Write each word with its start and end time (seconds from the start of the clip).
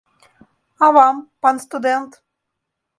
А 0.85 0.89
вам, 0.97 1.15
пан 1.41 1.55
студэнт? 1.65 2.11